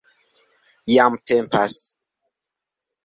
[0.93, 1.77] Jam tempas